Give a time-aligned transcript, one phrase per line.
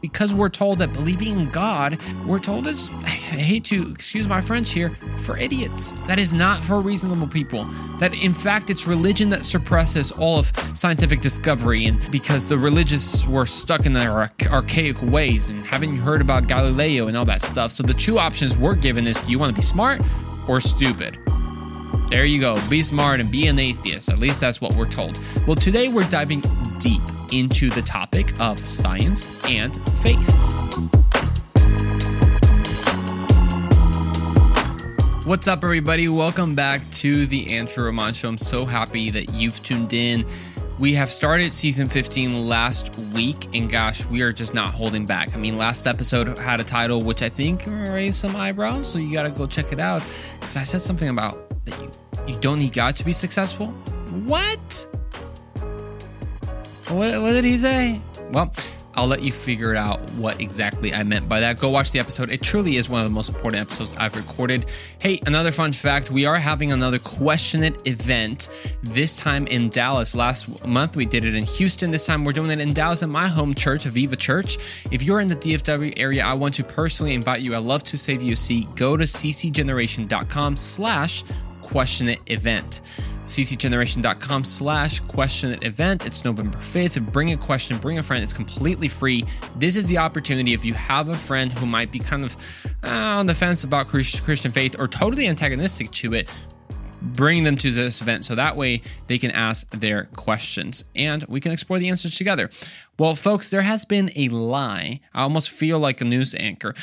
[0.00, 4.40] because we're told that believing in God, we're told is, I hate to excuse my
[4.40, 5.92] French here, for idiots.
[6.02, 7.64] That is not for reasonable people.
[7.98, 13.26] That in fact, it's religion that suppresses all of scientific discovery, and because the religious
[13.26, 17.70] were stuck in their archaic ways, and haven't heard about Galileo and all that stuff?
[17.70, 20.00] So the two options we're given is do you want to be smart
[20.48, 21.18] or stupid?
[22.10, 22.58] There you go.
[22.68, 24.10] Be smart and be an atheist.
[24.10, 25.16] At least that's what we're told.
[25.46, 26.42] Well, today we're diving
[26.78, 30.28] deep into the topic of science and faith.
[35.24, 36.08] What's up, everybody?
[36.08, 38.30] Welcome back to the Andrew Roman Show.
[38.30, 40.26] I'm so happy that you've tuned in.
[40.80, 45.36] We have started season 15 last week, and gosh, we are just not holding back.
[45.36, 49.12] I mean, last episode had a title which I think raised some eyebrows, so you
[49.12, 50.02] gotta go check it out.
[50.36, 53.66] Because I said something about that you, you don't need God to be successful.
[54.24, 54.86] What?
[56.88, 58.00] What, what did he say?
[58.30, 58.50] Well,
[58.94, 61.58] I'll let you figure out what exactly I meant by that.
[61.58, 62.30] Go watch the episode.
[62.30, 64.66] It truly is one of the most important episodes I've recorded.
[64.98, 68.50] Hey, another fun fact we are having another Question It event,
[68.82, 70.14] this time in Dallas.
[70.14, 71.90] Last month we did it in Houston.
[71.90, 74.58] This time we're doing it in Dallas at my home church, Viva Church.
[74.90, 77.54] If you're in the DFW area, I want to personally invite you.
[77.54, 78.74] I love to save you a seat.
[78.74, 81.24] Go to ccgeneration.com slash
[81.62, 82.80] question it event
[83.30, 86.04] ccgeneration.com slash question event.
[86.04, 87.12] It's November 5th.
[87.12, 88.24] Bring a question, bring a friend.
[88.24, 89.24] It's completely free.
[89.56, 92.36] This is the opportunity if you have a friend who might be kind of
[92.82, 96.28] uh, on the fence about Christian faith or totally antagonistic to it,
[97.00, 101.40] bring them to this event so that way they can ask their questions and we
[101.40, 102.50] can explore the answers together.
[102.98, 105.00] Well, folks, there has been a lie.
[105.14, 106.74] I almost feel like a news anchor.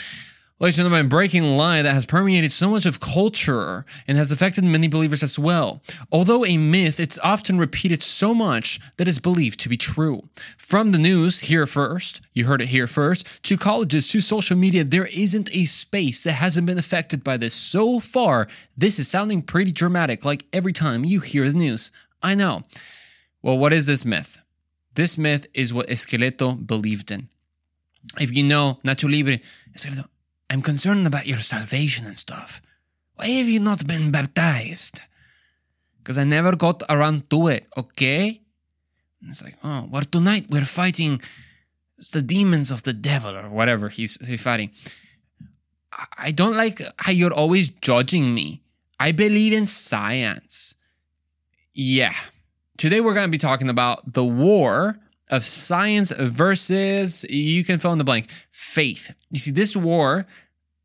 [0.59, 4.63] Ladies and gentlemen, breaking lie that has permeated so much of culture and has affected
[4.63, 5.83] many believers as well.
[6.11, 10.27] Although a myth, it's often repeated so much that it's believed to be true.
[10.57, 14.83] From the news, here first, you heard it here first, to colleges, to social media,
[14.83, 17.53] there isn't a space that hasn't been affected by this.
[17.53, 21.91] So far, this is sounding pretty dramatic, like every time you hear the news.
[22.23, 22.63] I know.
[23.43, 24.41] Well, what is this myth?
[24.95, 27.29] This myth is what Esqueleto believed in.
[28.19, 29.39] If you know Nacho Libre,
[29.75, 30.07] Esqueleto,
[30.49, 32.61] I'm concerned about your salvation and stuff.
[33.15, 35.01] Why have you not been baptized?
[35.97, 38.41] Because I never got around to it, okay?
[39.21, 41.21] And it's like, oh, well, tonight we're fighting
[42.13, 44.71] the demons of the devil or whatever he's, he's fighting.
[46.17, 48.61] I don't like how you're always judging me.
[48.99, 50.75] I believe in science.
[51.73, 52.13] Yeah.
[52.77, 57.91] Today we're going to be talking about the war of science versus, you can fill
[57.91, 59.15] in the blank, faith.
[59.29, 60.25] You see, this war,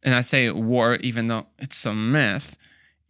[0.03, 2.57] and I say war even though it's a myth,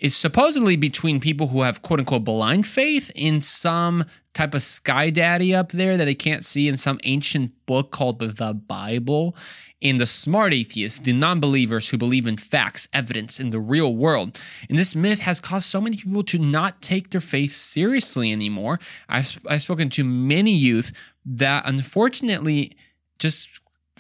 [0.03, 4.05] is supposedly between people who have quote unquote blind faith in some
[4.35, 8.19] type of sky daddy up there that they can't see in some ancient book called
[8.19, 9.37] the Bible,
[9.81, 13.95] and the smart atheists, the non believers who believe in facts, evidence in the real
[13.95, 14.41] world.
[14.69, 18.81] And this myth has caused so many people to not take their faith seriously anymore.
[19.09, 20.93] I've, I've spoken to many youth
[21.25, 22.77] that unfortunately
[23.19, 23.52] just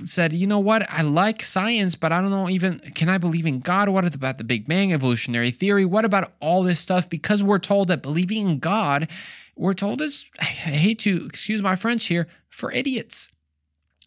[0.06, 3.46] said, you know what, I like science, but I don't know even, can I believe
[3.46, 3.88] in God?
[3.88, 5.84] What about the Big Bang, evolutionary theory?
[5.84, 7.08] What about all this stuff?
[7.08, 9.08] Because we're told that believing in God,
[9.56, 13.32] we're told is, I hate to excuse my French here, for idiots.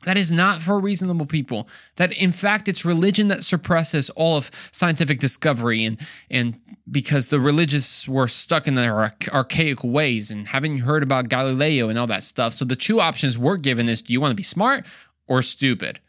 [0.06, 1.68] That is not for reasonable people.
[1.96, 7.40] That in fact, it's religion that suppresses all of scientific discovery, and and because the
[7.40, 12.24] religious were stuck in their archaic ways, and haven't heard about Galileo and all that
[12.24, 12.54] stuff.
[12.54, 14.86] So the two options we're given is: do you want to be smart
[15.28, 16.00] or stupid?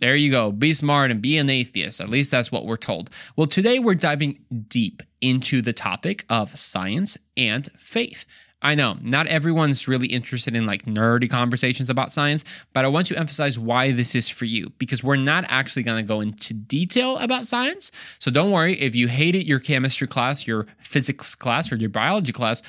[0.00, 0.50] There you go.
[0.50, 2.00] Be smart and be an atheist.
[2.00, 3.10] At least that's what we're told.
[3.36, 8.26] Well, today we're diving deep into the topic of science and faith.
[8.60, 13.06] I know not everyone's really interested in like nerdy conversations about science, but I want
[13.08, 16.54] to emphasize why this is for you because we're not actually going to go into
[16.54, 17.92] detail about science.
[18.18, 22.32] So don't worry if you hated your chemistry class, your physics class, or your biology
[22.32, 22.62] class.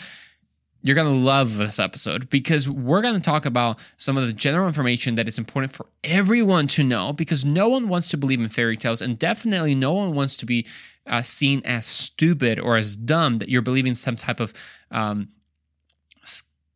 [0.85, 4.33] You're going to love this episode because we're going to talk about some of the
[4.33, 8.39] general information that is important for everyone to know because no one wants to believe
[8.39, 10.63] in fairy tales and definitely no one wants to be
[11.07, 14.53] uh, seen as stupid or as dumb that you're believing some type of
[14.91, 15.29] um,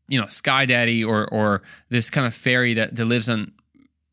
[0.07, 3.51] you know sky daddy or or this kind of fairy that, that lives on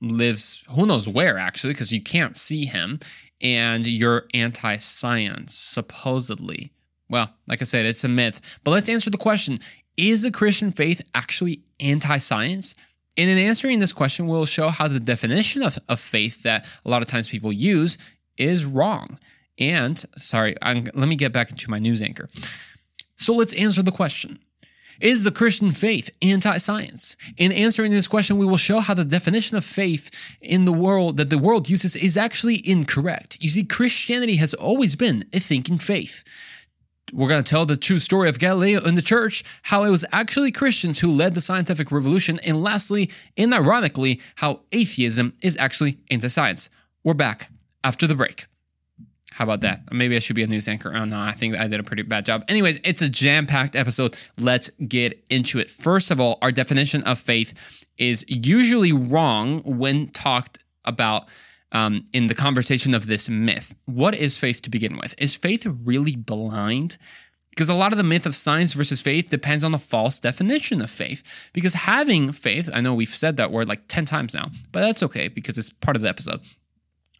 [0.03, 3.01] lives who knows where actually because you can't see him
[3.41, 6.71] and you're anti-science supposedly.
[7.09, 9.59] Well like i said it's a myth but let's answer the question
[9.97, 12.75] is the christian faith actually anti-science
[13.19, 16.91] and in answering this question we'll show how the definition of, of faith that a
[16.91, 17.99] lot of times people use
[18.37, 19.19] is wrong
[19.59, 22.29] and sorry I'm, let me get back into my news anchor
[23.17, 24.39] so let's answer the question
[25.01, 27.17] Is the Christian faith anti science?
[27.37, 31.17] In answering this question, we will show how the definition of faith in the world
[31.17, 33.39] that the world uses is actually incorrect.
[33.41, 36.25] You see, Christianity has always been a thinking faith.
[37.13, 40.05] We're going to tell the true story of Galileo and the church, how it was
[40.13, 45.99] actually Christians who led the scientific revolution, and lastly, and ironically, how atheism is actually
[46.11, 46.69] anti science.
[47.05, 47.51] We're back
[47.85, 48.47] after the break.
[49.37, 49.93] How about that?
[49.93, 50.93] Maybe I should be a news anchor.
[50.97, 52.43] Oh no, I think I did a pretty bad job.
[52.49, 54.17] Anyways, it's a jam packed episode.
[54.41, 55.71] Let's get into it.
[55.71, 61.29] First of all, our definition of faith is usually wrong when talked about
[61.73, 63.75] um, in the conversation of this myth.
[63.87, 65.15] What is faith to begin with?
[65.19, 66.97] Is faith really blind?
[67.51, 70.83] Because a lot of the myth of science versus faith depends on the false definition
[70.83, 71.51] of faith.
[71.55, 75.03] Because having faith, I know we've said that word like 10 times now, but that's
[75.03, 76.41] okay because it's part of the episode.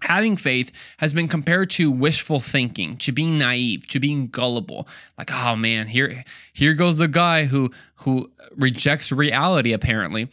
[0.03, 4.87] Having faith has been compared to wishful thinking, to being naive, to being gullible.
[5.17, 6.23] Like, oh man, here
[6.53, 7.71] here goes the guy who
[8.01, 10.29] who rejects reality apparently.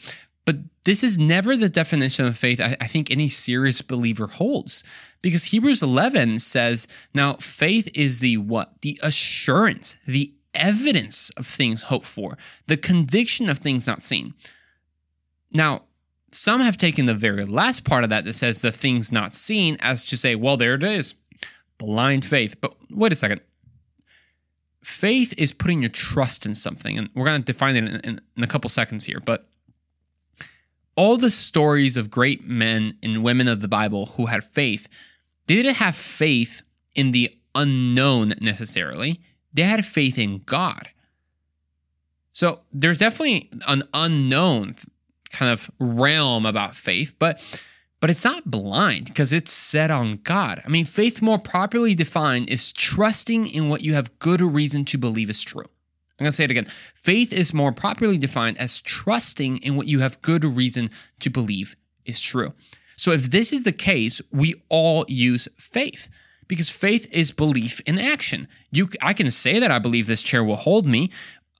[0.46, 4.84] But this is never the definition of faith I, I think any serious believer holds.
[5.22, 8.82] Because Hebrews 11 says, now faith is the what?
[8.82, 12.38] The assurance, the evidence of things hoped for,
[12.68, 14.34] the conviction of things not seen.
[15.52, 15.84] Now,
[16.32, 19.78] some have taken the very last part of that that says the things not seen
[19.80, 21.16] as to say, well, there it is,
[21.78, 22.60] blind faith.
[22.60, 23.42] But wait a second.
[24.82, 28.22] Faith is putting your trust in something, and we're going to define it in, in,
[28.36, 29.20] in a couple seconds here.
[29.26, 29.48] But
[30.96, 34.88] all the stories of great men and women of the Bible who had faith,
[35.48, 36.62] they didn't have faith
[36.96, 39.20] in the unknown necessarily.
[39.54, 40.90] They had faith in God.
[42.32, 44.76] So there's definitely an unknown
[45.32, 47.42] kind of realm about faith, but
[48.00, 50.62] but it's not blind because it's set on God.
[50.66, 54.98] I mean, faith more properly defined is trusting in what you have good reason to
[54.98, 55.70] believe is true.
[56.24, 56.68] I'm going to say it again.
[56.96, 60.88] Faith is more properly defined as trusting in what you have good reason
[61.20, 61.76] to believe
[62.06, 62.54] is true.
[62.96, 66.08] So if this is the case, we all use faith
[66.48, 68.48] because faith is belief in action.
[68.72, 71.12] You I can say that I believe this chair will hold me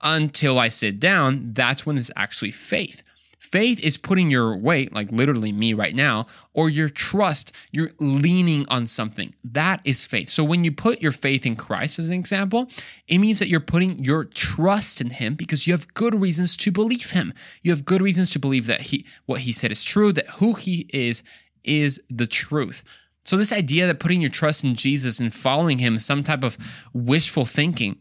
[0.02, 1.52] until I sit down.
[1.52, 3.02] That's when it's actually faith.
[3.44, 8.64] Faith is putting your weight, like literally me right now, or your trust, you're leaning
[8.68, 9.34] on something.
[9.44, 10.28] That is faith.
[10.28, 12.70] So when you put your faith in Christ as an example,
[13.06, 16.72] it means that you're putting your trust in him because you have good reasons to
[16.72, 17.34] believe him.
[17.60, 20.54] You have good reasons to believe that he what he said is true, that who
[20.54, 21.22] he is
[21.64, 22.82] is the truth.
[23.24, 26.44] So this idea that putting your trust in Jesus and following him is some type
[26.44, 26.56] of
[26.94, 27.98] wishful thinking,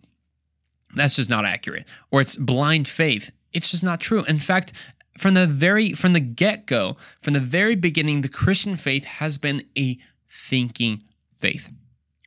[0.95, 1.85] that's just not accurate.
[2.11, 3.31] Or it's blind faith.
[3.51, 4.23] It's just not true.
[4.27, 4.71] In fact,
[5.17, 9.63] from the very from the get-go from the very beginning the christian faith has been
[9.77, 9.97] a
[10.29, 11.03] thinking
[11.39, 11.71] faith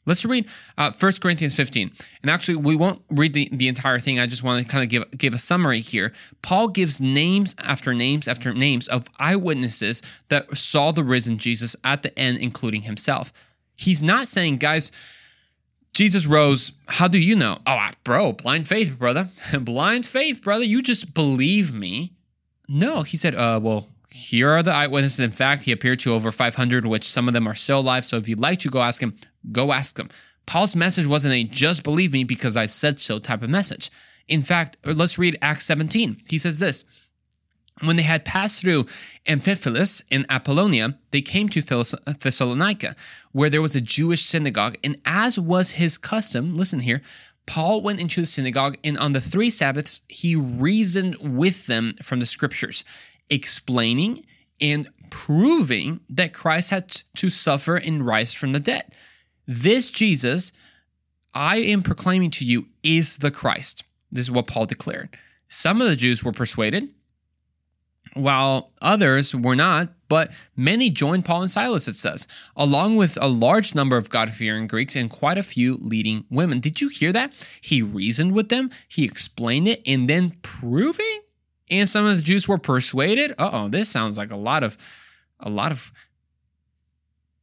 [0.07, 0.47] let's read
[0.79, 1.91] uh, 1 corinthians 15
[2.23, 4.89] and actually we won't read the, the entire thing i just want to kind of
[4.89, 6.13] give, give a summary here
[6.43, 12.03] paul gives names after names after names of eyewitnesses that saw the risen jesus at
[12.03, 13.33] the end including himself
[13.75, 14.93] he's not saying guys
[15.97, 16.73] Jesus rose.
[16.89, 17.57] How do you know?
[17.67, 19.29] Oh, bro, blind faith, brother.
[19.61, 20.65] blind faith, brother.
[20.65, 22.13] You just believe me
[22.69, 25.21] no, he said, uh, well, here are the eyewitnesses.
[25.21, 28.05] In fact, he appeared to over 500, which some of them are still alive.
[28.05, 29.17] So if you'd like to go ask him,
[29.53, 30.09] go ask him.
[30.47, 33.91] Paul's message wasn't a just believe me because I said so type of message.
[34.29, 36.23] In fact, let's read Acts 17.
[36.29, 36.85] He says this
[37.83, 38.85] When they had passed through
[39.27, 42.95] Amphipolis in Apollonia, they came to Thessalonica,
[43.33, 44.77] where there was a Jewish synagogue.
[44.85, 47.03] And as was his custom, listen here,
[47.47, 52.21] Paul went into the synagogue, and on the three Sabbaths, he reasoned with them from
[52.21, 52.85] the scriptures,
[53.31, 54.25] explaining
[54.61, 58.95] and proving that Christ had to suffer and rise from the dead.
[59.47, 60.53] This Jesus
[61.37, 63.85] I am proclaiming to you is the Christ.
[64.11, 65.11] This is what Paul declared.
[65.49, 66.89] Some of the Jews were persuaded,
[68.17, 73.29] while others were not, but many joined Paul and Silas, it says, along with a
[73.29, 76.61] large number of God fearing Greeks and quite a few leading women.
[76.61, 77.33] Did you hear that?
[77.61, 81.21] He reasoned with them, he explained it, and then proving?
[81.71, 83.33] And some of the Jews were persuaded.
[83.39, 84.79] Uh oh, this sounds like a lot of,
[85.41, 85.93] a lot of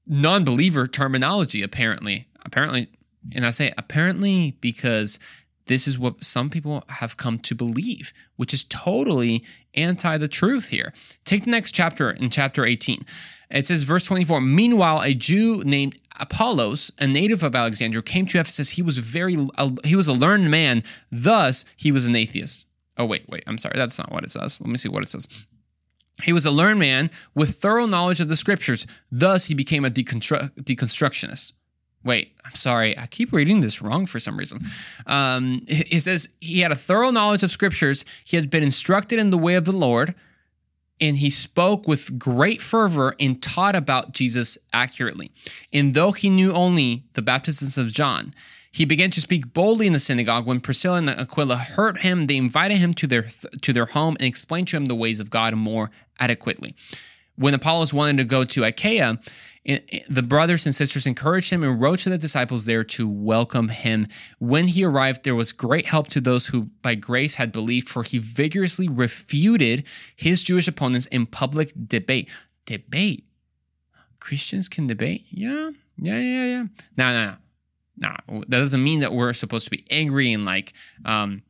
[0.07, 2.27] non believer terminology, apparently.
[2.45, 2.89] Apparently,
[3.33, 5.19] and I say apparently because
[5.65, 9.43] this is what some people have come to believe, which is totally
[9.73, 10.93] anti the truth here.
[11.23, 13.05] Take the next chapter in chapter 18.
[13.49, 18.39] It says, verse 24 Meanwhile, a Jew named Apollos, a native of Alexandria, came to
[18.39, 18.71] Ephesus.
[18.71, 19.37] He was very,
[19.83, 20.83] he was a learned man.
[21.11, 22.65] Thus, he was an atheist.
[22.97, 23.73] Oh, wait, wait, I'm sorry.
[23.75, 24.61] That's not what it says.
[24.61, 25.27] Let me see what it says.
[26.21, 28.85] He was a learned man with thorough knowledge of the scriptures.
[29.11, 31.53] Thus, he became a deconstru- deconstructionist.
[32.03, 32.97] Wait, I'm sorry.
[32.97, 34.59] I keep reading this wrong for some reason.
[35.07, 38.03] Um, it says he had a thorough knowledge of scriptures.
[38.25, 40.13] He had been instructed in the way of the Lord,
[40.99, 45.31] and he spoke with great fervor and taught about Jesus accurately.
[45.71, 48.33] And though he knew only the baptisms of John,
[48.71, 50.47] he began to speak boldly in the synagogue.
[50.47, 53.27] When Priscilla and Aquila heard him, they invited him to their
[53.61, 56.75] to their home and explained to him the ways of God more adequately.
[57.35, 59.19] When Apollos wanted to go to Achaia,
[59.65, 64.07] the brothers and sisters encouraged him and wrote to the disciples there to welcome him.
[64.39, 68.03] When he arrived, there was great help to those who by grace had believed, for
[68.03, 72.29] he vigorously refuted his Jewish opponents in public debate.
[72.65, 73.25] Debate?
[74.19, 75.25] Christians can debate?
[75.29, 76.63] Yeah, yeah, yeah, yeah.
[76.97, 77.35] No, no, no.
[77.95, 80.73] No, that doesn't mean that we're supposed to be angry and like,
[81.05, 81.43] um,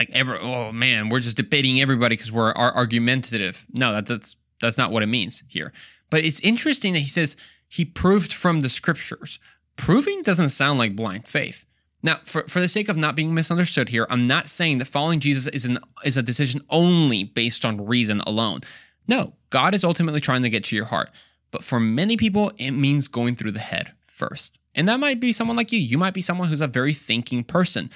[0.00, 0.38] like ever.
[0.40, 3.66] Oh man, we're just debating everybody because we're argumentative.
[3.72, 5.72] No, that, that's that's not what it means here.
[6.12, 7.38] But it's interesting that he says
[7.70, 9.38] he proved from the scriptures.
[9.76, 11.64] Proving doesn't sound like blind faith.
[12.02, 15.20] Now, for, for the sake of not being misunderstood here, I'm not saying that following
[15.20, 18.60] Jesus is an is a decision only based on reason alone.
[19.08, 21.08] No, God is ultimately trying to get to your heart.
[21.50, 24.58] But for many people, it means going through the head first.
[24.74, 25.78] And that might be someone like you.
[25.78, 27.88] You might be someone who's a very thinking person.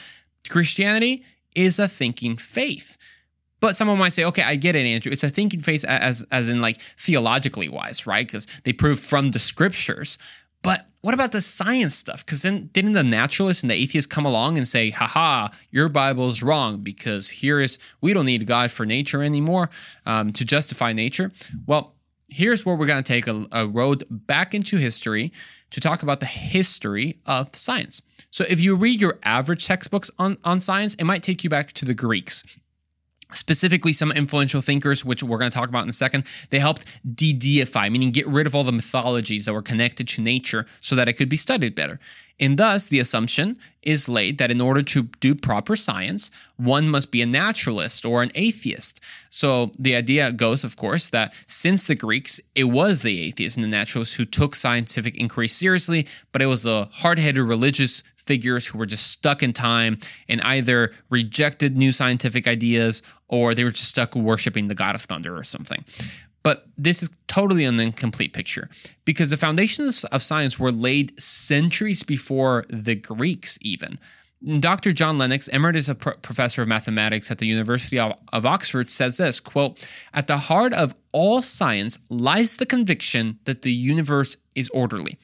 [0.49, 1.23] Christianity
[1.55, 2.97] is a thinking faith.
[3.61, 5.11] But someone might say, okay, I get it, Andrew.
[5.11, 8.27] It's a thinking phase as as in like theologically wise, right?
[8.27, 10.19] Because they prove from the scriptures.
[10.63, 12.27] But what about the science stuff?
[12.27, 16.43] Because then didn't the naturalists and the atheists come along and say, haha, your Bible's
[16.43, 19.71] wrong because here is, we don't need God for nature anymore
[20.05, 21.31] um, to justify nature?
[21.67, 21.95] Well,
[22.27, 25.33] here's where we're going to take a, a road back into history
[25.71, 28.03] to talk about the history of science.
[28.31, 31.73] So if you read your average textbooks on, on science, it might take you back
[31.75, 32.59] to the Greeks
[33.33, 36.85] specifically some influential thinkers, which we're going to talk about in a second, they helped
[37.17, 40.95] de deify, meaning get rid of all the mythologies that were connected to nature so
[40.95, 41.99] that it could be studied better.
[42.39, 47.11] And thus, the assumption is laid that in order to do proper science, one must
[47.11, 49.03] be a naturalist or an atheist.
[49.31, 53.65] So the idea goes, of course, that since the Greeks, it was the atheists and
[53.65, 58.67] the naturalists who took scientific inquiry seriously, but it was the hard headed religious figures
[58.67, 63.71] who were just stuck in time and either rejected new scientific ideas or they were
[63.71, 65.85] just stuck worshiping the god of thunder or something.
[66.43, 68.69] But this is totally an incomplete picture
[69.05, 73.99] because the foundations of science were laid centuries before the Greeks, even.
[74.61, 74.93] Dr.
[74.93, 75.91] John Lennox, emeritus
[76.23, 80.95] professor of mathematics at the University of, Oxford, says this quote, At the heart of
[81.13, 85.19] all science lies the conviction that the universe is orderly.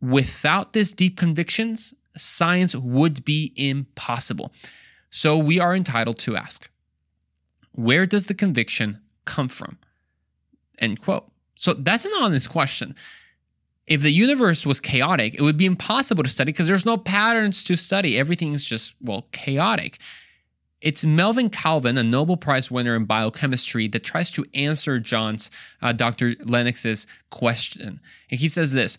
[0.00, 4.52] Without this deep convictions, science would be impossible.
[5.10, 6.70] So we are entitled to ask,
[7.72, 9.78] where does the conviction come from?
[10.78, 11.30] End quote.
[11.54, 12.94] So that's an honest question.
[13.86, 17.64] If the universe was chaotic, it would be impossible to study because there's no patterns
[17.64, 18.18] to study.
[18.18, 19.98] Everything is just, well, chaotic.
[20.80, 25.50] It's Melvin Calvin, a Nobel Prize winner in biochemistry, that tries to answer John's,
[25.82, 26.36] uh, Dr.
[26.44, 28.00] Lennox's question.
[28.30, 28.98] And he says this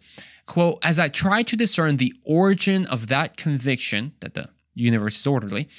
[0.50, 5.28] quote, as I try to discern the origin of that conviction that the universe is
[5.28, 5.70] orderly,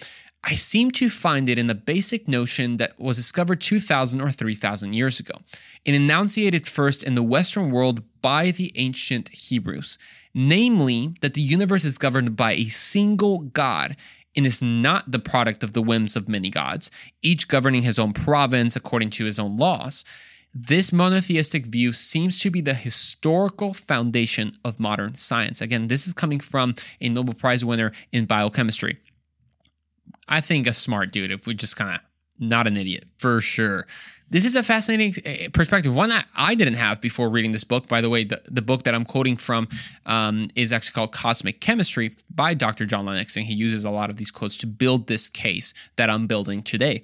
[0.44, 4.94] I seem to find it in the basic notion that was discovered 2,000 or 3,000
[4.94, 5.34] years ago,
[5.84, 9.98] and enunciated first in the Western world by the ancient Hebrews,
[10.32, 13.96] namely that the universe is governed by a single God
[14.36, 18.12] and is not the product of the whims of many gods, each governing his own
[18.12, 20.04] province according to his own laws.
[20.52, 25.60] This monotheistic view seems to be the historical foundation of modern science.
[25.60, 28.98] Again, this is coming from a Nobel Prize winner in biochemistry.
[30.28, 32.00] I think a smart dude, if we just kind of
[32.40, 33.86] not an idiot for sure.
[34.30, 37.88] This is a fascinating eh, perspective, one that I didn't have before reading this book.
[37.88, 39.68] By the way, the, the book that I'm quoting from
[40.06, 42.86] um, is actually called Cosmic Chemistry by Dr.
[42.86, 46.08] John Lennox, and he uses a lot of these quotes to build this case that
[46.08, 47.02] I'm building today.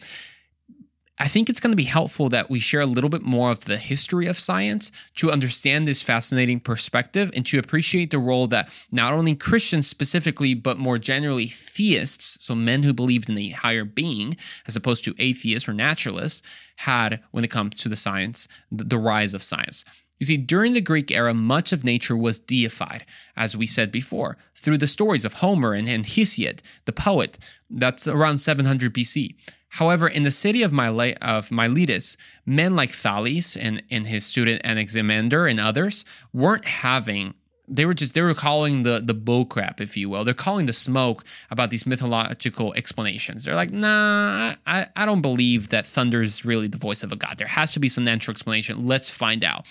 [1.18, 3.64] I think it's going to be helpful that we share a little bit more of
[3.64, 8.68] the history of science to understand this fascinating perspective and to appreciate the role that
[8.92, 13.86] not only Christians specifically, but more generally theists, so men who believed in a higher
[13.86, 16.42] being, as opposed to atheists or naturalists,
[16.80, 19.86] had when it comes to the science, the rise of science.
[20.18, 23.04] You see, during the Greek era, much of nature was deified,
[23.36, 27.38] as we said before, through the stories of Homer and, and Hesiod, the poet.
[27.68, 29.34] That's around 700 BC.
[29.70, 35.46] However, in the city of, of Miletus, men like Thales and, and his student Anaximander
[35.46, 37.34] and others weren't having
[37.68, 40.22] they were just they were calling the the bullcrap, if you will.
[40.22, 43.42] They're calling the smoke about these mythological explanations.
[43.42, 47.16] They're like, nah, I, I don't believe that thunder is really the voice of a
[47.16, 47.38] god.
[47.38, 48.86] There has to be some natural explanation.
[48.86, 49.66] Let's find out.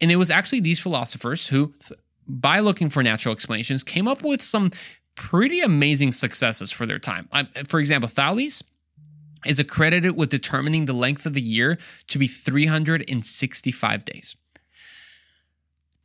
[0.00, 1.72] And it was actually these philosophers who
[2.30, 4.70] by looking for natural explanations, came up with some
[5.16, 7.28] pretty amazing successes for their time.
[7.66, 8.62] For example, Thales
[9.46, 11.78] is accredited with determining the length of the year
[12.08, 14.36] to be 365 days.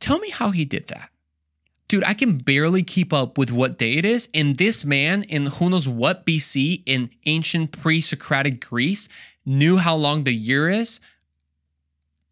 [0.00, 1.10] Tell me how he did that.
[1.88, 4.28] Dude, I can barely keep up with what day it is.
[4.34, 9.08] And this man in who knows what BC in ancient pre Socratic Greece
[9.44, 10.98] knew how long the year is.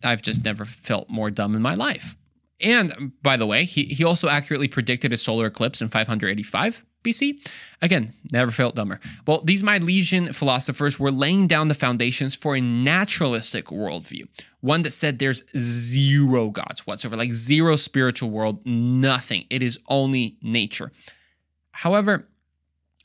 [0.02, 2.16] I've just never felt more dumb in my life.
[2.64, 6.84] And um, by the way, he, he also accurately predicted a solar eclipse in 585
[7.04, 7.52] BC.
[7.82, 8.98] Again, never felt dumber.
[9.26, 14.26] Well, these Milesian philosophers were laying down the foundations for a naturalistic worldview,
[14.60, 19.44] one that said there's zero gods whatsoever, like zero spiritual world, nothing.
[19.50, 20.90] It is only nature.
[21.72, 22.26] However,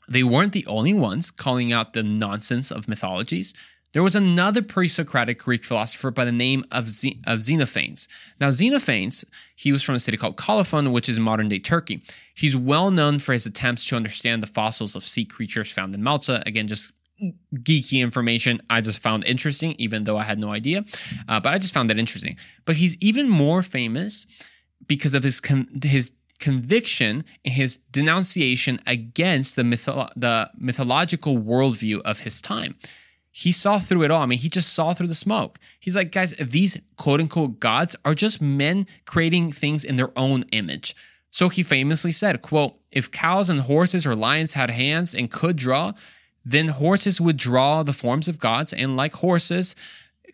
[0.08, 3.54] they weren't the only ones calling out the nonsense of mythologies.
[3.92, 6.84] There was another pre Socratic Greek philosopher by the name of,
[7.26, 8.06] of Xenophanes.
[8.40, 9.24] Now, Xenophanes,
[9.56, 12.02] he was from a city called Colophon, which is modern day Turkey.
[12.34, 16.02] He's well known for his attempts to understand the fossils of sea creatures found in
[16.02, 16.42] Malta.
[16.46, 16.92] Again, just
[17.54, 20.84] geeky information I just found interesting, even though I had no idea.
[21.28, 22.36] Uh, but I just found that interesting.
[22.64, 24.26] But he's even more famous
[24.86, 29.62] because of his con- his conviction and his denunciation against the,
[30.16, 32.76] the mythological worldview of his time
[33.30, 34.22] he saw through it all.
[34.22, 35.58] I mean, he just saw through the smoke.
[35.78, 40.44] He's like, guys, these quote unquote gods are just men creating things in their own
[40.52, 40.94] image.
[41.30, 45.56] So he famously said, quote, if cows and horses or lions had hands and could
[45.56, 45.92] draw,
[46.44, 49.76] then horses would draw the forms of gods, and like horses,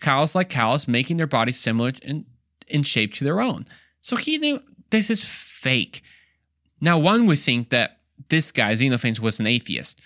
[0.00, 2.24] cows like cows, making their bodies similar in,
[2.68, 3.66] in shape to their own.
[4.00, 4.60] So he knew
[4.90, 6.02] this is fake.
[6.80, 7.98] Now, one would think that
[8.28, 10.00] this guy, Xenophanes, was an atheist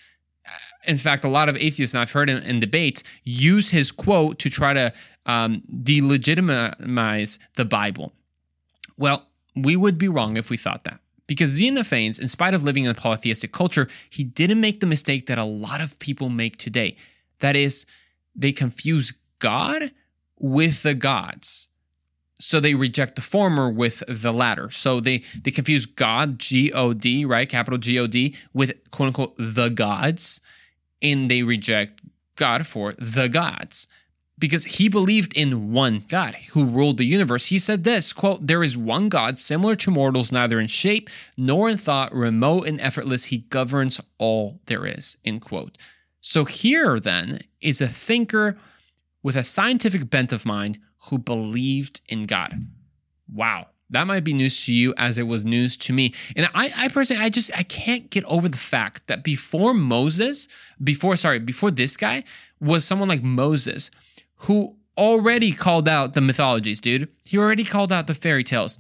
[0.87, 4.39] in fact, a lot of atheists, and I've heard in, in debates, use his quote
[4.41, 4.93] to try to
[5.27, 8.13] um, delegitimize the Bible.
[8.97, 11.01] Well, we would be wrong if we thought that.
[11.27, 15.27] Because Xenophanes, in spite of living in a polytheistic culture, he didn't make the mistake
[15.27, 16.97] that a lot of people make today.
[17.39, 17.87] That is,
[18.35, 19.93] they confuse God
[20.39, 21.69] with the gods.
[22.41, 24.71] So they reject the former with the latter.
[24.71, 27.49] So they, they confuse God, G O D, right?
[27.49, 30.41] Capital G O D, with quote unquote the gods
[31.03, 32.01] and they reject
[32.37, 33.89] God for the gods
[34.41, 37.47] because he believed in one God who ruled the universe.
[37.47, 41.69] He said this quote, There is one God similar to mortals, neither in shape nor
[41.69, 43.27] in thought, remote and effortless.
[43.27, 45.19] He governs all there is.
[45.25, 45.77] End quote.
[46.21, 48.57] So here then is a thinker
[49.23, 52.55] with a scientific bent of mind who believed in God.
[53.33, 53.69] Wow.
[53.91, 56.15] That might be news to you as it was news to me.
[56.37, 60.49] And I, I personally, I just, I can't get over the fact that before Moses,
[60.83, 62.25] before, sorry, before this guy
[62.61, 63.91] was someone like Moses
[64.43, 67.09] who already called out the mythologies, dude.
[67.27, 68.79] He already called out the fairy tales.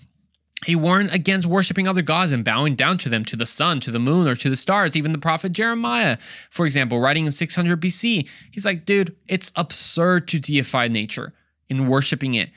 [0.67, 3.91] He warned against worshiping other gods and bowing down to them, to the sun, to
[3.91, 4.95] the moon, or to the stars.
[4.95, 10.29] Even the prophet Jeremiah, for example, writing in 600 BC, he's like, dude, it's absurd
[10.29, 11.33] to deify nature
[11.69, 12.51] in worshiping it.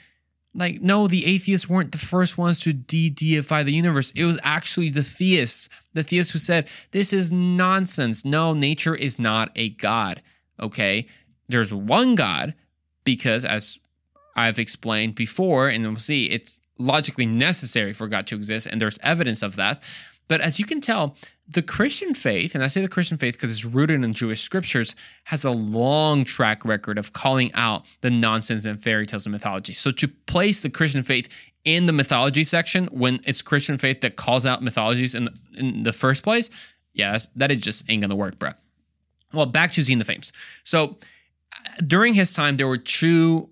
[0.56, 4.12] Like, no, the atheists weren't the first ones to de deify the universe.
[4.12, 8.24] It was actually the theists, the theists who said, this is nonsense.
[8.24, 10.22] No, nature is not a God.
[10.60, 11.08] Okay.
[11.48, 12.54] There's one God
[13.04, 13.80] because, as
[14.36, 19.00] I've explained before, and we'll see, it's logically necessary for God to exist, and there's
[19.00, 19.84] evidence of that.
[20.28, 21.16] But as you can tell,
[21.48, 24.96] the Christian faith, and I say the Christian faith because it's rooted in Jewish scriptures,
[25.26, 29.74] has a long track record of calling out the nonsense and fairy tales and mythology.
[29.74, 34.16] So to place the Christian faith in the mythology section when it's Christian faith that
[34.16, 36.50] calls out mythologies in the, in the first place,
[36.94, 38.52] yeah, that is just ain't gonna work, bro.
[39.34, 40.32] Well, back to Xenophanes.
[40.64, 40.98] So
[41.52, 43.50] uh, during his time, there were two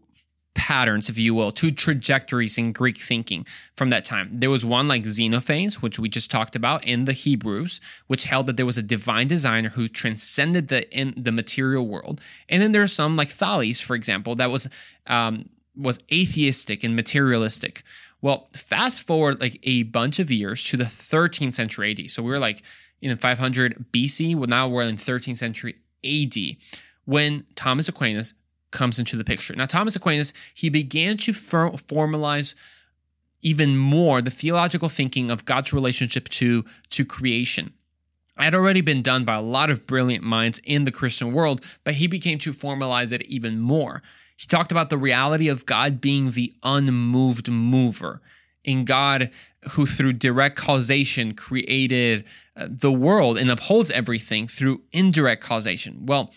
[0.54, 4.30] patterns, if you will, two trajectories in Greek thinking from that time.
[4.32, 8.48] There was one like Xenophanes, which we just talked about in the Hebrews, which held
[8.48, 12.22] that there was a divine designer who transcended the in the material world.
[12.50, 14.70] And then there's some like Thales, for example, that was
[15.08, 17.84] um, was atheistic and materialistic.
[18.22, 22.10] Well, fast forward like a bunch of years to the 13th century AD.
[22.10, 22.62] So we were like
[23.02, 24.36] in 500 BC.
[24.36, 26.58] Well, now we're in 13th century AD
[27.06, 28.34] when Thomas Aquinas
[28.72, 29.56] comes into the picture.
[29.56, 32.56] Now, Thomas Aquinas, he began to for- formalize
[33.42, 37.74] even more the theological thinking of God's relationship to, to creation.
[38.38, 41.64] It had already been done by a lot of brilliant minds in the Christian world,
[41.84, 44.02] but he became to formalize it even more.
[44.38, 48.22] He talked about the reality of God being the unmoved mover,
[48.64, 49.30] in God
[49.72, 56.06] who, through direct causation, created uh, the world and upholds everything through indirect causation.
[56.06, 56.34] Well,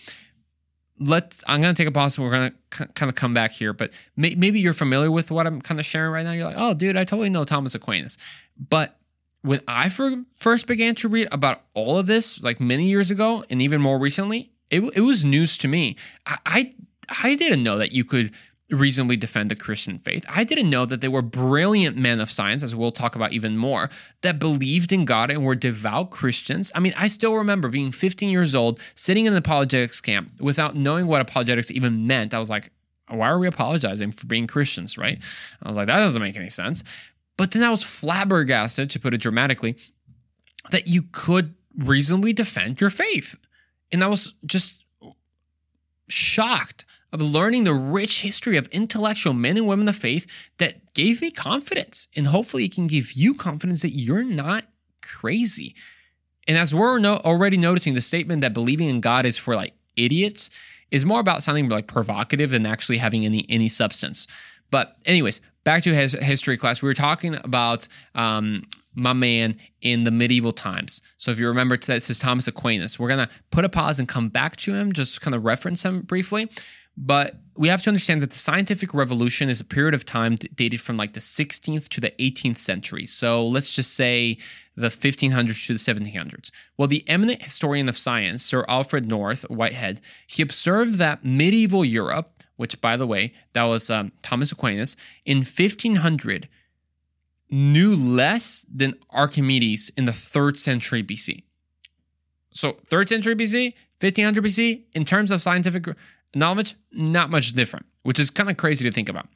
[1.00, 3.50] let's i'm going to take a pause and we're going to kind of come back
[3.50, 6.44] here but may, maybe you're familiar with what i'm kind of sharing right now you're
[6.44, 8.16] like oh dude i totally know thomas aquinas
[8.57, 8.96] but
[9.44, 13.61] when I first began to read about all of this, like many years ago, and
[13.61, 15.96] even more recently, it, it was news to me.
[16.26, 16.74] I, I
[17.22, 18.33] I didn't know that you could
[18.75, 20.25] reasonably defend the Christian faith.
[20.29, 23.57] I didn't know that they were brilliant men of science, as we'll talk about even
[23.57, 23.91] more,
[24.23, 26.71] that believed in God and were devout Christians.
[26.75, 30.77] I mean, I still remember being 15 years old, sitting in the apologetics camp without
[30.77, 32.35] knowing what apologetics even meant.
[32.35, 32.71] I was like,
[33.09, 35.23] why are we apologizing for being Christians, right?
[35.63, 36.85] I was like, that doesn't make any sense.
[37.37, 39.77] But then I was flabbergasted, to put it dramatically,
[40.71, 43.37] that you could reasonably defend your faith.
[43.93, 44.85] And I was just
[46.09, 51.22] shocked of learning the rich history of intellectual men and women of faith that gave
[51.22, 52.09] me confidence.
[52.16, 54.64] And hopefully, it can give you confidence that you're not
[55.00, 55.77] crazy.
[56.48, 59.74] And as we're no- already noticing, the statement that believing in God is for like
[59.96, 60.50] idiots
[60.90, 64.27] is more about sounding like provocative than actually having any any substance.
[64.72, 70.03] But anyways, back to his history class, we were talking about um, my man in
[70.03, 71.00] the medieval times.
[71.16, 72.98] So if you remember, this is Thomas Aquinas.
[72.98, 76.00] We're gonna put a pause and come back to him, just kind of reference him
[76.00, 76.48] briefly.
[76.96, 80.80] But we have to understand that the scientific revolution is a period of time dated
[80.80, 83.07] from like the 16th to the 18th century.
[83.07, 84.38] So let's just say
[84.76, 86.50] the 1500s to the 1700s.
[86.76, 92.35] Well, the eminent historian of science, Sir Alfred North Whitehead, he observed that medieval Europe
[92.57, 96.48] which, by the way, that was um, Thomas Aquinas, in 1500
[97.50, 101.42] knew less than Archimedes in the third century BC.
[102.50, 105.87] So, third century BC, 1500 BC, in terms of scientific
[106.35, 109.29] knowledge, not much different, which is kind of crazy to think about.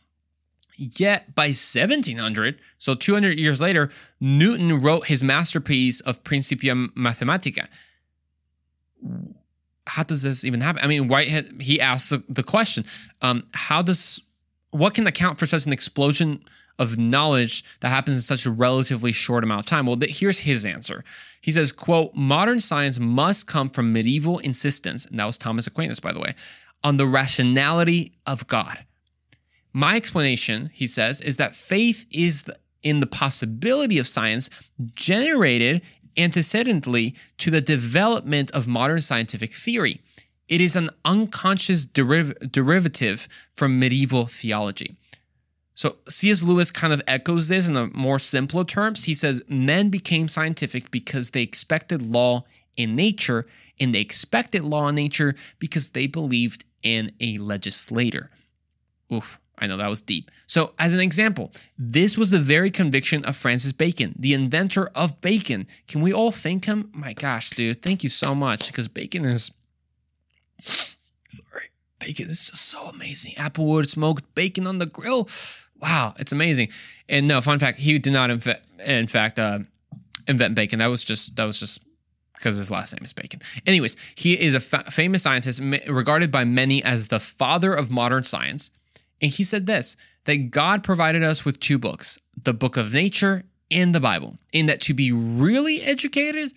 [0.77, 7.67] Yet by 1700, so 200 years later, Newton wrote his masterpiece of Principia Mathematica
[9.89, 10.83] how does this even happen?
[10.85, 12.85] I mean, Whitehead, he asked the, the question,
[13.23, 14.23] um, how does,
[14.71, 16.45] what can account for such an explosion
[16.79, 19.87] of knowledge that happens in such a relatively short amount of time?
[19.87, 21.03] Well, here's his answer.
[21.41, 26.01] He says, quote, modern science must come from medieval insistence, and that was Thomas Aquinas,
[26.01, 26.35] by the way,
[26.83, 28.85] on the rationality of God.
[29.73, 32.51] My explanation, he says, is that faith is
[32.83, 34.49] in the possibility of science
[34.95, 35.83] generated
[36.17, 40.01] antecedently to the development of modern scientific theory.
[40.49, 44.97] It is an unconscious deriv- derivative from medieval theology.
[45.75, 46.43] So C.S.
[46.43, 49.05] Lewis kind of echoes this in a more simpler terms.
[49.05, 52.45] He says men became scientific because they expected law
[52.77, 53.47] in nature,
[53.79, 58.31] and they expected law in nature because they believed in a legislator.
[59.13, 59.41] Oof.
[59.61, 60.31] I know that was deep.
[60.47, 65.21] So, as an example, this was the very conviction of Francis Bacon, the inventor of
[65.21, 65.67] bacon.
[65.89, 66.91] Can we all thank him?
[66.95, 69.51] My gosh, dude, thank you so much because bacon is.
[70.61, 71.71] Sorry.
[71.99, 73.33] Bacon is just so amazing.
[73.33, 75.29] Applewood smoked bacon on the grill.
[75.81, 76.69] Wow, it's amazing.
[77.09, 79.61] And no, fun fact, he did not, in, fa- in fact, uh,
[80.29, 80.79] invent bacon.
[80.79, 81.85] That was just that was just
[82.39, 83.41] because his last name is Bacon.
[83.67, 88.23] Anyways, he is a fa- famous scientist regarded by many as the father of modern
[88.23, 88.71] science.
[89.21, 93.45] And he said this that God provided us with two books, the book of nature
[93.71, 96.53] and the Bible, in that to be really educated,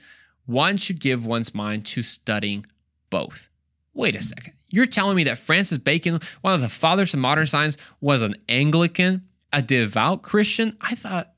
[0.46, 2.66] one should give one's mind to studying
[3.10, 3.50] both.
[3.94, 4.54] Wait a second.
[4.70, 8.36] You're telling me that Francis Bacon, one of the fathers of modern science, was an
[8.48, 10.78] Anglican, a devout Christian?
[10.80, 11.34] I thought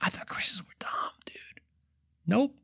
[0.00, 1.62] I thought Christians were dumb, dude.
[2.26, 2.54] Nope.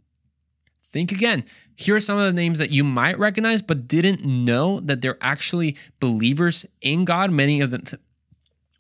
[0.97, 1.45] Think again.
[1.77, 5.19] Here are some of the names that you might recognize, but didn't know that they're
[5.21, 7.31] actually believers in God.
[7.31, 7.83] Many of them,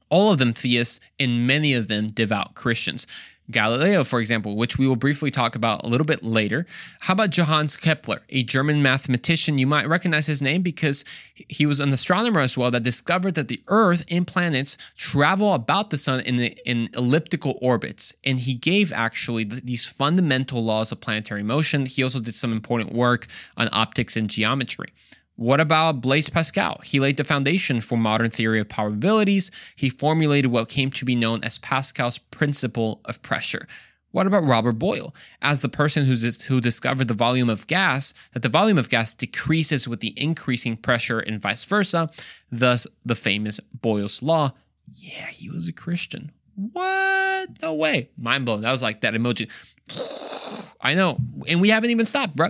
[0.08, 3.06] all of them theists, and many of them devout Christians.
[3.50, 6.66] Galileo, for example, which we will briefly talk about a little bit later.
[7.00, 9.58] How about Johannes Kepler, a German mathematician?
[9.58, 11.04] You might recognize his name because
[11.34, 15.90] he was an astronomer as well that discovered that the Earth and planets travel about
[15.90, 18.12] the sun in, in elliptical orbits.
[18.24, 21.86] And he gave actually these fundamental laws of planetary motion.
[21.86, 24.92] He also did some important work on optics and geometry.
[25.36, 26.80] What about Blaise Pascal?
[26.82, 29.50] He laid the foundation for modern theory of probabilities.
[29.76, 33.68] He formulated what came to be known as Pascal's principle of pressure.
[34.12, 35.14] What about Robert Boyle?
[35.42, 39.86] As the person who discovered the volume of gas, that the volume of gas decreases
[39.86, 42.08] with the increasing pressure and vice versa,
[42.50, 44.54] thus the famous Boyle's law.
[44.94, 46.32] Yeah, he was a Christian.
[46.54, 47.60] What?
[47.60, 48.08] No way.
[48.16, 48.62] Mind blown.
[48.62, 49.50] That was like that emoji.
[50.80, 51.18] I know.
[51.50, 52.48] And we haven't even stopped, bro.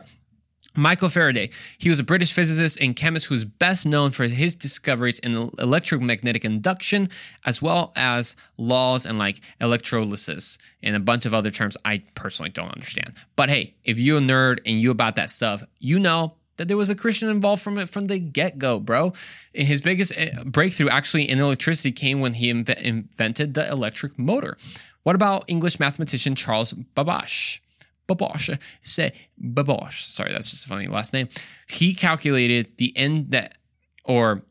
[0.77, 1.51] Michael Faraday.
[1.79, 6.45] He was a British physicist and chemist who's best known for his discoveries in electromagnetic
[6.45, 7.09] induction,
[7.45, 12.51] as well as laws and like electrolysis and a bunch of other terms I personally
[12.51, 13.15] don't understand.
[13.35, 16.77] But hey, if you're a nerd and you about that stuff, you know that there
[16.77, 19.13] was a Christian involved from it from the get go, bro.
[19.55, 24.19] And his biggest eh, breakthrough actually in electricity came when he inv- invented the electric
[24.19, 24.57] motor.
[25.03, 27.63] What about English mathematician Charles Babbage?
[28.07, 28.51] Babbage,
[28.83, 30.05] say Babbage.
[30.05, 31.29] Sorry, that's just a funny last name.
[31.69, 33.57] He calculated the end that,
[34.05, 34.43] or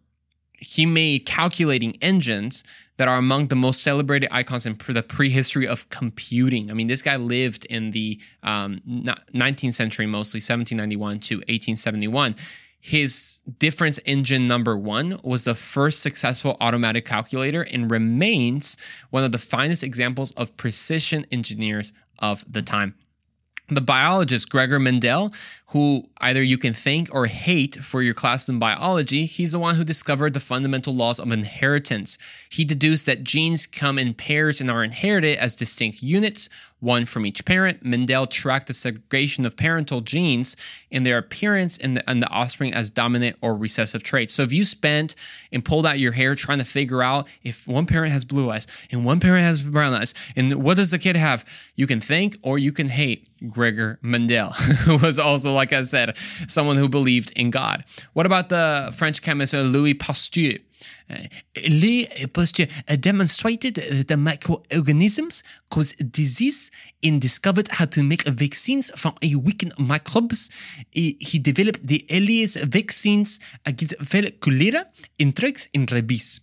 [0.54, 2.64] he made calculating engines
[2.98, 6.72] that are among the most celebrated icons in the prehistory of computing.
[6.72, 12.36] I mean, this guy lived in the um, 19th century, mostly 1791 to 1871.
[12.80, 18.78] His difference engine number one was the first successful automatic calculator and remains
[19.10, 22.96] one of the finest examples of precision engineers of the time
[23.68, 25.34] the biologist Gregor Mendel,
[25.70, 29.76] who either you can thank or hate for your class in biology, he's the one
[29.76, 32.18] who discovered the fundamental laws of inheritance.
[32.50, 36.50] He deduced that genes come in pairs and are inherited as distinct units,
[36.80, 37.84] one from each parent.
[37.84, 40.56] Mendel tracked the segregation of parental genes
[40.92, 44.36] and their appearance in the, in the offspring as dominant or recessive traits.
[44.36, 45.16] So if you spent
[45.52, 48.68] and pulled out your hair trying to figure out if one parent has blue eyes
[48.92, 51.44] and one parent has brown eyes, and what does the kid have,
[51.76, 54.50] you can thank or you can hate Gregor Mendel,
[54.86, 57.84] who was also, like I said, someone who believed in God.
[58.14, 60.60] What about the French chemist uh, Louis Pasteur?
[61.10, 61.18] Uh,
[61.70, 66.72] Lee Pasteur uh, demonstrated that microorganisms cause disease
[67.04, 70.50] and discovered how to make vaccines from a weakened microbes.
[70.92, 73.96] He developed the earliest vaccines against
[74.42, 74.86] cholera,
[75.20, 76.42] and rabies.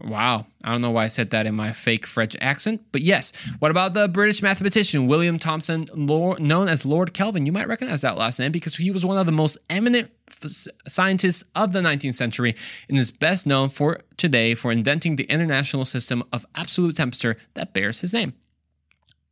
[0.00, 0.46] Wow.
[0.62, 3.32] I don't know why I said that in my fake French accent, but yes.
[3.58, 7.46] What about the British mathematician William Thomson, known as Lord Kelvin?
[7.46, 11.44] You might recognize that last name because he was one of the most eminent scientists
[11.56, 12.54] of the 19th century
[12.88, 17.72] and is best known for today for inventing the international system of absolute temperature that
[17.72, 18.34] bears his name.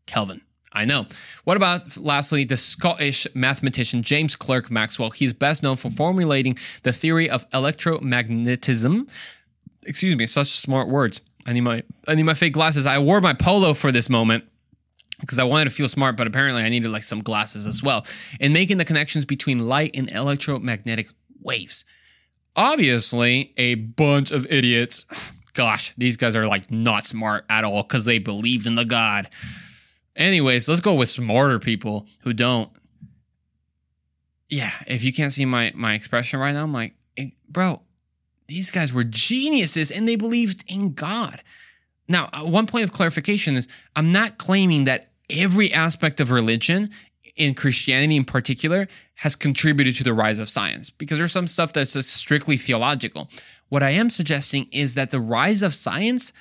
[0.06, 0.40] Kelvin.
[0.72, 1.06] I know.
[1.44, 5.10] What about, lastly, the Scottish mathematician James Clerk Maxwell?
[5.10, 9.08] He's best known for formulating the theory of electromagnetism,
[9.86, 11.20] excuse me, such smart words.
[11.46, 12.86] I need my I need my fake glasses.
[12.86, 14.44] I wore my polo for this moment
[15.20, 18.04] because I wanted to feel smart, but apparently I needed like some glasses as well.
[18.40, 21.08] And making the connections between light and electromagnetic
[21.40, 21.84] waves.
[22.54, 25.32] Obviously, a bunch of idiots.
[25.54, 29.26] Gosh, these guys are like not smart at all because they believed in the God.
[30.14, 32.70] Anyways, let's go with smarter people who don't.
[34.50, 36.94] Yeah, if you can't see my my expression right now, I'm like,
[37.48, 37.80] bro,
[38.48, 41.42] these guys were geniuses and they believed in God.
[42.08, 46.90] Now, uh, one point of clarification is I'm not claiming that every aspect of religion,
[47.34, 51.72] in Christianity in particular, has contributed to the rise of science because there's some stuff
[51.72, 53.28] that's just strictly theological.
[53.68, 56.32] What I am suggesting is that the rise of science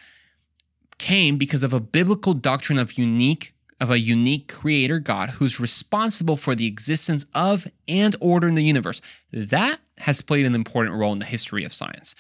[0.98, 6.38] came because of a biblical doctrine of unique of a unique creator God who's responsible
[6.38, 9.02] for the existence of and order in the universe.
[9.34, 12.16] That has played an important role in the history of science.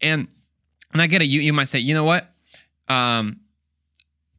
[0.00, 0.28] And
[0.92, 2.28] and I get it, you, you might say, you know what?
[2.88, 3.40] Um,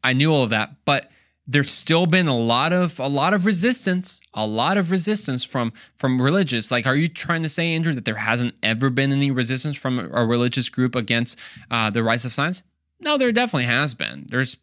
[0.04, 1.10] I knew all of that, but
[1.48, 5.74] there's still been a lot of a lot of resistance, a lot of resistance from
[5.98, 6.72] from religious.
[6.72, 10.00] Like, are you trying to say, Andrew, that there hasn't ever been any resistance from
[10.00, 11.40] a religious group against
[11.70, 12.64] uh, the rise of science?
[13.00, 14.28] No, there definitely has been.
[14.30, 14.58] There's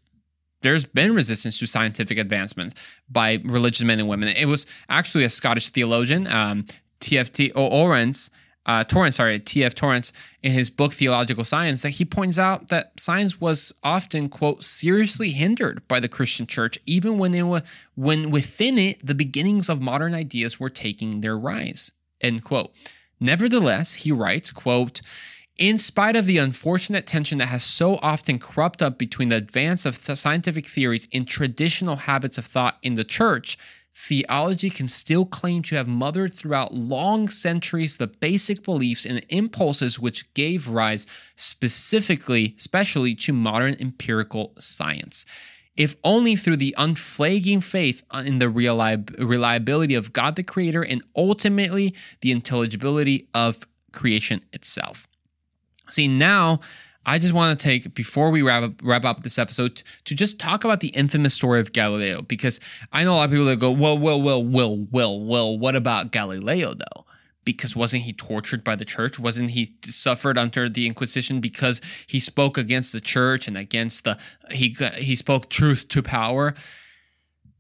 [0.63, 2.75] there's been resistance to scientific advancement
[3.09, 4.29] by religious men and women.
[4.29, 6.67] It was actually a Scottish theologian, um,
[7.01, 8.31] TFT Torrance,
[8.67, 9.75] uh, Torrance, sorry, T.F.
[9.75, 14.63] Torrance, in his book Theological Science, that he points out that science was often, quote,
[14.63, 17.63] seriously hindered by the Christian church, even when they were,
[17.95, 22.71] when within it the beginnings of modern ideas were taking their rise, end quote.
[23.19, 25.01] Nevertheless, he writes, quote,
[25.59, 29.85] in spite of the unfortunate tension that has so often cropped up between the advance
[29.85, 33.59] of scientific theories and traditional habits of thought in the church,
[34.01, 39.99] theology can still claim to have mothered throughout long centuries the basic beliefs and impulses
[39.99, 45.27] which gave rise specifically, especially to modern empirical science.
[45.77, 51.93] If only through the unflagging faith in the reliability of God the Creator and ultimately
[52.21, 55.09] the intelligibility of creation itself.
[55.89, 56.61] See, now
[57.07, 60.39] I just want to take, before we wrap up, wrap up this episode, to just
[60.39, 62.61] talk about the infamous story of Galileo, because
[62.93, 65.75] I know a lot of people that go, well, well, well, well, well, well, what
[65.75, 67.05] about Galileo though?
[67.45, 69.19] Because wasn't he tortured by the church?
[69.19, 74.21] Wasn't he suffered under the Inquisition because he spoke against the church and against the
[74.51, 76.55] he he spoke truth to power?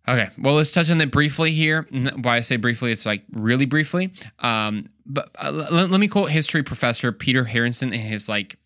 [0.07, 1.87] Okay, well, let's touch on it briefly here.
[2.23, 4.13] Why I say briefly, it's like really briefly.
[4.39, 8.57] Um, but uh, let, let, me quote history professor Peter Harrison in his like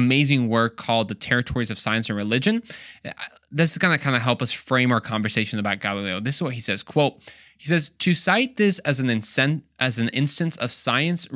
[0.00, 2.62] amazing work called "The Territories of Science and Religion."
[3.50, 6.20] This is gonna kind of help us frame our conversation about Galileo.
[6.20, 7.14] This is what he says: "Quote."
[7.58, 9.08] He says to cite this as an
[9.78, 11.26] as an instance of science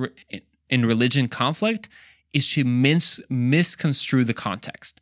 [0.68, 1.88] in religion conflict
[2.32, 5.00] is to mis- misconstrue the context.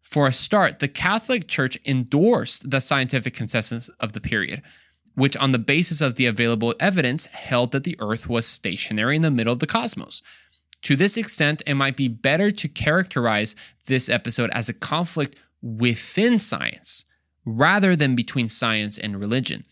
[0.00, 4.62] For a start, the Catholic Church endorsed the scientific consensus of the period,
[5.14, 9.22] which, on the basis of the available evidence, held that the Earth was stationary in
[9.22, 10.22] the middle of the cosmos.
[10.84, 16.38] To this extent, it might be better to characterize this episode as a conflict within
[16.38, 17.06] science
[17.44, 19.64] rather than between science and religion.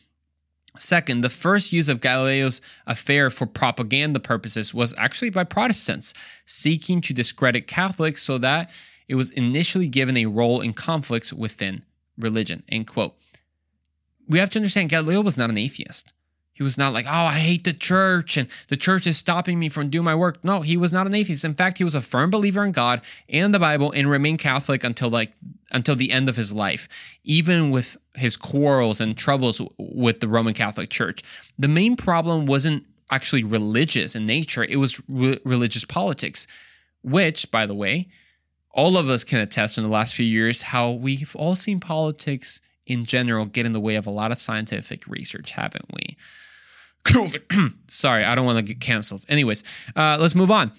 [0.78, 6.14] Second, the first use of Galileo's affair for propaganda purposes was actually by Protestants,
[6.46, 8.70] seeking to discredit Catholics so that
[9.06, 11.84] it was initially given a role in conflicts within
[12.16, 12.62] religion.
[12.70, 13.14] End quote.
[14.26, 16.14] We have to understand Galileo was not an atheist.
[16.54, 19.68] He was not like, oh, I hate the church and the church is stopping me
[19.70, 20.44] from doing my work.
[20.44, 21.44] No, he was not an atheist.
[21.44, 24.84] In fact, he was a firm believer in God and the Bible and remained Catholic
[24.84, 25.32] until like
[25.70, 30.52] until the end of his life, even with his quarrels and troubles with the Roman
[30.52, 31.22] Catholic Church.
[31.58, 36.46] The main problem wasn't actually religious in nature, it was re- religious politics,
[37.02, 38.08] which, by the way,
[38.70, 42.60] all of us can attest in the last few years how we've all seen politics
[42.86, 46.16] in general get in the way of a lot of scientific research, haven't we?
[47.88, 49.24] Sorry, I don't want to get canceled.
[49.28, 50.72] Anyways, uh, let's move on.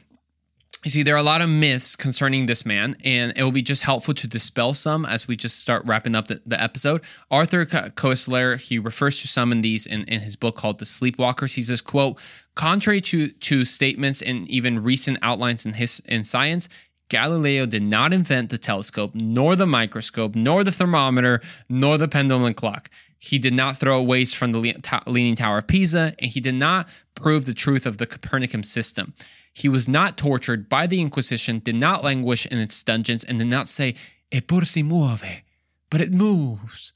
[0.84, 3.62] You see, there are a lot of myths concerning this man, and it will be
[3.62, 7.02] just helpful to dispel some as we just start wrapping up the, the episode.
[7.32, 11.56] Arthur Koestler, he refers to some of these in, in his book called The Sleepwalkers.
[11.56, 12.20] He says, quote,
[12.56, 16.68] contrary to, to statements and even recent outlines in, his, in science,
[17.08, 22.54] Galileo did not invent the telescope, nor the microscope, nor the thermometer, nor the pendulum
[22.54, 22.90] clock.
[23.24, 24.60] He did not throw waste from the
[25.08, 29.14] Leaning Tower of Pisa, and he did not prove the truth of the Copernican system.
[29.54, 33.48] He was not tortured by the Inquisition, did not languish in its dungeons, and did
[33.48, 33.96] not say,
[34.34, 35.42] Eppur si muove,
[35.90, 36.92] but it moves.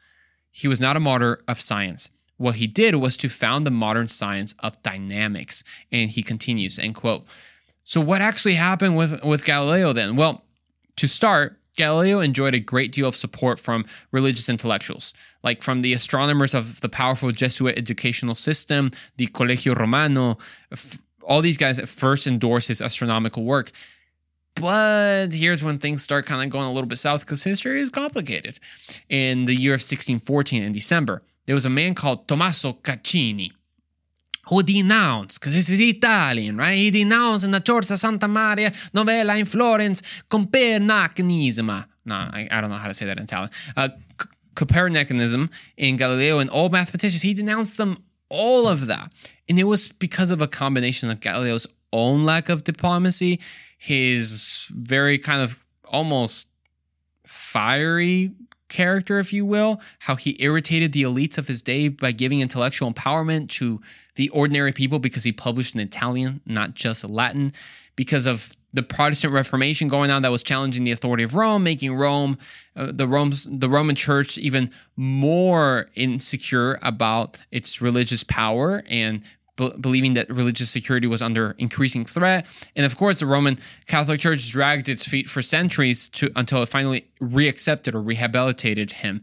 [0.51, 2.09] He was not a martyr of science.
[2.35, 5.63] What he did was to found the modern science of dynamics.
[5.93, 7.25] And he continues, end quote.
[7.85, 10.17] So, what actually happened with, with Galileo then?
[10.17, 10.43] Well,
[10.97, 15.13] to start, Galileo enjoyed a great deal of support from religious intellectuals,
[15.43, 20.37] like from the astronomers of the powerful Jesuit educational system, the Collegio Romano.
[21.23, 23.71] All these guys at first endorsed his astronomical work.
[24.55, 27.91] But here's when things start kind of going a little bit south because history is
[27.91, 28.59] complicated.
[29.07, 33.51] In the year of 1614, in December, there was a man called Tommaso Caccini
[34.49, 36.75] who denounced, because this is Italian, right?
[36.75, 41.85] He denounced in the Church of Santa Maria Novella in Florence Copernicanism.
[42.05, 43.49] No, I, I, don't know how to say that in Italian.
[43.75, 43.89] Uh,
[44.55, 47.21] Copernicanism in Galileo and all mathematicians.
[47.21, 47.97] He denounced them,
[48.29, 49.11] all of that.
[49.47, 53.39] And it was because of a combination of Galileo's own lack of diplomacy,
[53.77, 56.47] his very kind of almost
[57.25, 58.31] fiery
[58.77, 62.93] character, if you will, how he irritated the elites of his day by giving intellectual
[62.93, 63.81] empowerment to
[64.15, 67.51] the ordinary people because he published in Italian, not just Latin,
[67.95, 71.95] because of the Protestant Reformation going on that was challenging the authority of Rome, making
[71.95, 72.37] Rome,
[72.75, 79.23] uh, the Rome's, the Roman Church, even more insecure about its religious power and
[79.57, 82.45] believing that religious security was under increasing threat.
[82.75, 86.69] And of course, the Roman Catholic Church dragged its feet for centuries to until it
[86.69, 89.21] finally reaccepted or rehabilitated him.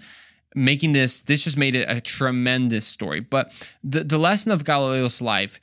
[0.54, 3.20] Making this, this just made it a tremendous story.
[3.20, 5.58] But the, the lesson of Galileo's life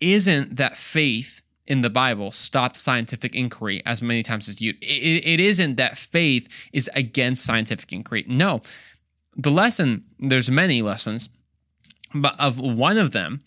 [0.00, 4.74] isn't that faith in the Bible stopped scientific inquiry as many times as you.
[4.80, 8.24] It, it isn't that faith is against scientific inquiry.
[8.28, 8.62] No,
[9.36, 11.28] the lesson, there's many lessons,
[12.14, 13.42] but of one of them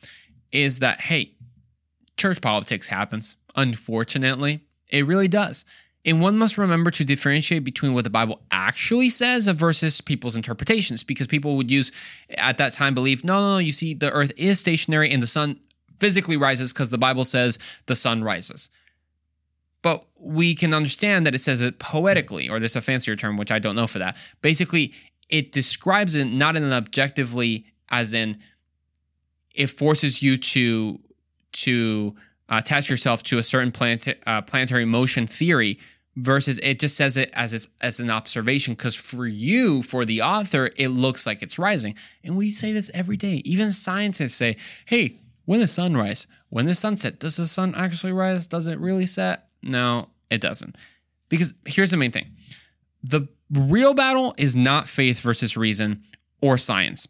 [0.51, 1.33] is that, hey,
[2.17, 3.37] church politics happens.
[3.55, 5.65] Unfortunately, it really does.
[6.05, 11.03] And one must remember to differentiate between what the Bible actually says versus people's interpretations,
[11.03, 11.91] because people would use
[12.37, 15.27] at that time believe, no, no, no, you see, the earth is stationary and the
[15.27, 15.59] sun
[15.99, 18.69] physically rises because the Bible says the sun rises.
[19.81, 23.51] But we can understand that it says it poetically, or there's a fancier term, which
[23.51, 24.17] I don't know for that.
[24.41, 24.93] Basically,
[25.29, 28.37] it describes it not in an objectively, as in
[29.55, 30.99] it forces you to
[31.51, 32.15] to
[32.49, 33.71] attach yourself to a certain
[34.25, 35.79] uh, planetary motion theory
[36.15, 38.73] versus it just says it as as an observation.
[38.73, 41.95] Because for you for the author it looks like it's rising.
[42.23, 43.41] And we say this every day.
[43.45, 45.15] Even scientists say hey
[45.45, 48.47] when the sun rise when the sunset does the sun actually rise?
[48.47, 49.47] Does it really set?
[49.61, 50.77] No it doesn't.
[51.29, 52.25] Because here's the main thing.
[53.03, 56.03] The real battle is not faith versus reason
[56.41, 57.07] or science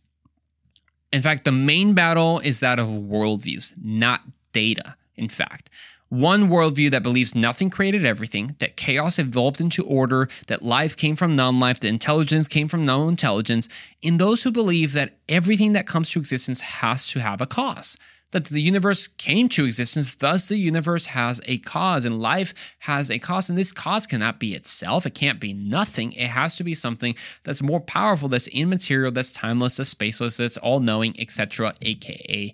[1.11, 4.95] in fact, the main battle is that of worldviews, not data.
[5.15, 5.69] In fact,
[6.09, 11.15] One worldview that believes nothing created everything, that chaos evolved into order, that life came
[11.15, 13.69] from non life, that intelligence came from no intelligence,
[14.01, 17.95] in those who believe that everything that comes to existence has to have a cause.
[18.31, 23.09] That the universe came to existence, thus the universe has a cause and life has
[23.09, 23.49] a cause.
[23.49, 26.11] And this cause cannot be itself, it can't be nothing.
[26.13, 30.57] It has to be something that's more powerful, that's immaterial, that's timeless, that's spaceless, that's
[30.57, 32.53] all knowing, etc., aka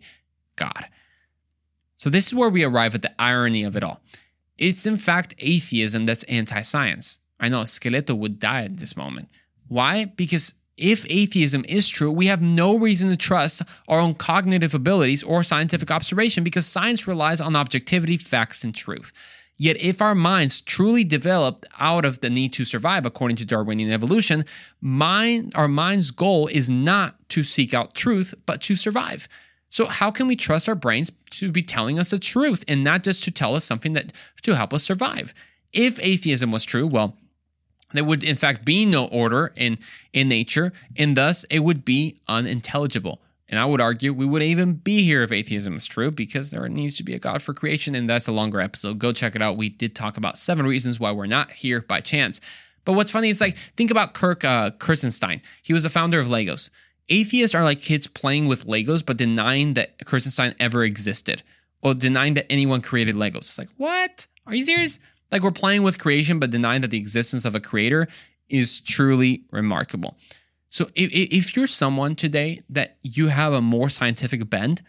[0.55, 0.86] God.
[1.97, 4.01] So, this is where we arrive at the irony of it all.
[4.57, 7.19] It's in fact atheism that's anti science.
[7.39, 9.30] I know Skeleto would die at this moment.
[9.67, 10.05] Why?
[10.05, 15.23] Because if atheism is true, we have no reason to trust our own cognitive abilities
[15.23, 19.13] or scientific observation because science relies on objectivity, facts, and truth.
[19.57, 23.89] Yet, if our minds truly developed out of the need to survive, according to Darwinian
[23.89, 24.43] evolution,
[24.82, 29.30] mind, our mind's goal is not to seek out truth, but to survive.
[29.69, 33.03] So how can we trust our brains to be telling us the truth and not
[33.03, 34.11] just to tell us something that
[34.43, 35.34] to help us survive?
[35.71, 37.17] If atheism was true, well,
[37.98, 39.78] there would in fact be no order in
[40.14, 43.22] in nature, and thus it would be unintelligible.
[43.48, 46.68] And I would argue we wouldn't even be here if atheism is true because there
[46.68, 48.98] needs to be a God for creation, and that's a longer episode.
[48.98, 49.56] Go check it out.
[49.56, 52.41] We did talk about seven reasons why we're not here by chance.
[52.86, 55.41] But what's funny is like think about Kirk uh, Kerstenstein.
[55.62, 56.70] He was the founder of Legos.
[57.10, 61.43] Atheists are like kids playing with Legos but denying that Kerstenstein ever existed
[61.82, 63.38] or denying that anyone created Legos.
[63.38, 64.26] It's like, what?
[64.48, 65.00] Are you serious?
[65.32, 68.07] Like we're playing with creation but denying that the existence of a creator
[68.49, 70.17] is truly remarkable.
[70.69, 74.82] So if, if you're someone today that you have a more scientific bend,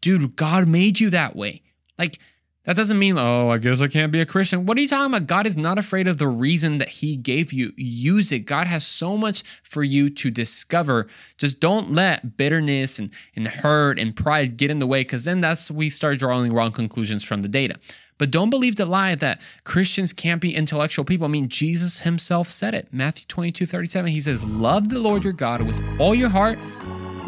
[0.00, 1.62] dude, God made you that way.
[1.98, 2.18] Like
[2.64, 4.66] that doesn't mean, oh, I guess I can't be a Christian.
[4.66, 5.26] What are you talking about?
[5.26, 7.72] God is not afraid of the reason that He gave you.
[7.76, 8.40] Use it.
[8.40, 11.08] God has so much for you to discover.
[11.38, 15.40] Just don't let bitterness and, and hurt and pride get in the way, because then
[15.40, 17.76] that's we start drawing wrong conclusions from the data.
[18.20, 21.24] But don't believe the lie that Christians can't be intellectual people.
[21.24, 22.86] I mean, Jesus himself said it.
[22.92, 24.10] Matthew 22, 37.
[24.10, 26.58] He says, Love the Lord your God with all your heart,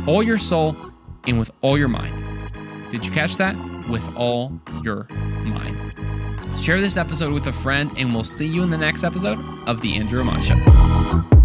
[0.06, 0.76] all your soul,
[1.26, 2.22] and with all your mind.
[2.90, 3.56] Did you catch that?
[3.88, 6.58] With all your mind.
[6.58, 9.80] Share this episode with a friend, and we'll see you in the next episode of
[9.80, 11.41] The Andrew Roman Show.